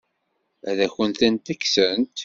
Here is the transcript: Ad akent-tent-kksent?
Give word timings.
Ad 0.69 0.79
akent-tent-kksent? 0.85 2.17